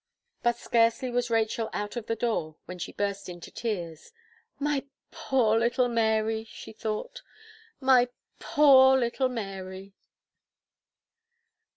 But 0.41 0.55
scarcely 0.57 1.11
was 1.11 1.29
Rachel 1.29 1.69
out 1.73 1.95
of 1.95 2.07
the 2.07 2.15
door, 2.15 2.55
when 2.65 2.79
she 2.79 2.91
burst 2.91 3.29
into 3.29 3.51
tears. 3.51 4.11
"My 4.57 4.85
poor 5.11 5.59
little 5.59 5.87
Mary," 5.89 6.43
she 6.45 6.73
thought, 6.73 7.21
"my 7.79 8.09
poor 8.39 8.97
little 8.97 9.29
Mary!" 9.29 9.93